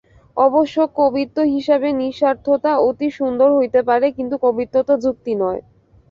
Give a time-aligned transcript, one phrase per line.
[0.37, 5.61] অবশ্য কবিত্ব হিসাবে নিঃস্বার্থতা অতি সুন্দর হইতে পারে, কিন্তু কবিত্ব তো যুক্তি নয়।